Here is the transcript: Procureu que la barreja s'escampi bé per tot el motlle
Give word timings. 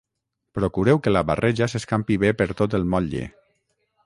Procureu 0.59 1.01
que 1.07 1.13
la 1.13 1.23
barreja 1.31 1.69
s'escampi 1.75 2.19
bé 2.25 2.33
per 2.41 2.49
tot 2.63 2.79
el 2.81 2.89
motlle 2.97 3.31